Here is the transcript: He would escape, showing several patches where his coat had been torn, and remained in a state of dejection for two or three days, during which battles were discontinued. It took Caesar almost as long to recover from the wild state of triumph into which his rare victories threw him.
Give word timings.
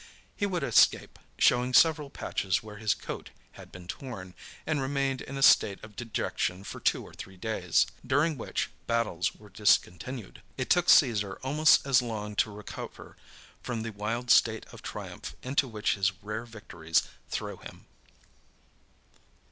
He 0.35 0.47
would 0.47 0.63
escape, 0.63 1.19
showing 1.37 1.75
several 1.75 2.09
patches 2.09 2.63
where 2.63 2.77
his 2.77 2.95
coat 2.95 3.29
had 3.51 3.71
been 3.71 3.87
torn, 3.87 4.33
and 4.65 4.81
remained 4.81 5.21
in 5.21 5.37
a 5.37 5.43
state 5.43 5.77
of 5.83 5.95
dejection 5.95 6.63
for 6.63 6.79
two 6.79 7.03
or 7.03 7.13
three 7.13 7.37
days, 7.37 7.85
during 8.03 8.35
which 8.35 8.71
battles 8.87 9.35
were 9.35 9.47
discontinued. 9.51 10.41
It 10.57 10.71
took 10.71 10.89
Caesar 10.89 11.33
almost 11.43 11.85
as 11.85 12.01
long 12.01 12.35
to 12.37 12.49
recover 12.51 13.15
from 13.61 13.83
the 13.83 13.91
wild 13.93 14.31
state 14.31 14.65
of 14.73 14.81
triumph 14.81 15.35
into 15.43 15.67
which 15.67 15.93
his 15.93 16.11
rare 16.23 16.45
victories 16.47 17.03
threw 17.29 17.57
him. 17.57 17.85